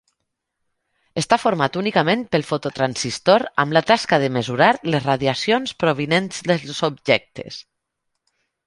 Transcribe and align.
Està 1.21 1.37
format 1.41 1.77
únicament 1.81 2.23
pel 2.37 2.45
fototransistor 2.47 3.47
amb 3.65 3.77
la 3.79 3.85
tasca 3.93 4.21
de 4.25 4.33
mesurar 4.39 4.73
les 4.93 5.07
radiacions 5.11 5.79
provinents 5.85 6.45
dels 6.51 6.87
objectes. 6.93 7.65